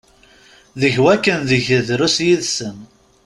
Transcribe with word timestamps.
Deg 0.81 0.95
wakken 1.03 1.39
deg 1.49 1.63
drus 1.87 2.17
yid-sen. 2.25 2.77